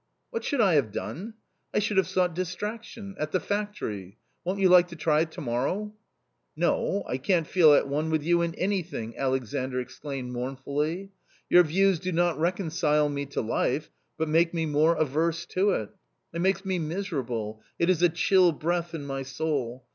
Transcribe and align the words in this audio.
"What 0.31 0.43
should 0.43 0.61
I 0.61 0.73
have 0.73 0.91
done? 0.91 1.35
I 1.75 1.77
should 1.77 1.97
have 1.97 2.07
sought 2.07 2.33
dis 2.33 2.55
traction.... 2.55 3.13
at 3.19 3.31
the 3.31 3.39
factory. 3.39 4.17
Won't 4.43 4.57
you 4.59 4.67
like 4.67 4.87
to 4.87 4.95
try 4.95 5.25
to 5.25 5.41
morrow?"" 5.41 5.93
No, 6.55 7.03
I 7.07 7.19
can't 7.19 7.45
feel 7.45 7.75
at 7.75 7.87
one 7.87 8.09
with 8.09 8.23
you 8.23 8.41
in 8.41 8.55
anything," 8.55 9.15
Alexandr 9.15 9.79
exclaimed 9.79 10.31
mournfully;" 10.31 11.11
your 11.51 11.61
views 11.61 11.99
do 11.99 12.11
not 12.11 12.39
reconcile 12.39 13.09
me 13.09 13.27
to 13.27 13.41
life, 13.41 13.91
but 14.17 14.27
make 14.27 14.55
me 14.55 14.65
more 14.65 14.95
averse 14.95 15.45
to 15.53 15.69
it. 15.69 15.91
It 16.33 16.41
makes 16.41 16.65
me 16.65 16.79
miser 16.79 17.19
able, 17.19 17.61
it 17.77 17.87
is 17.87 18.01
a 18.01 18.09
chill 18.09 18.53
breath 18.53 18.95
in 18.95 19.05
my 19.05 19.21
soul. 19.21 19.85